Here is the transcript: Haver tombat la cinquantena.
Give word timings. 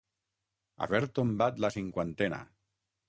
Haver 0.85 1.01
tombat 1.19 1.61
la 1.67 1.71
cinquantena. 1.77 2.41